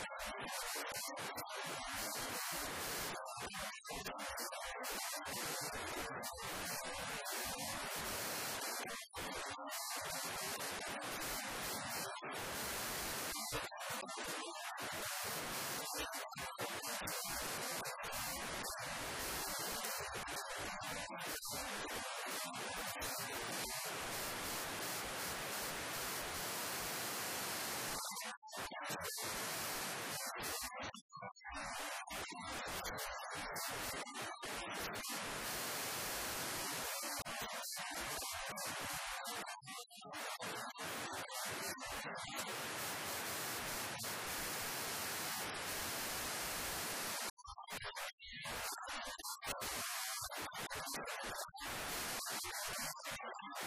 [0.00, 0.06] you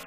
[0.00, 0.06] I'm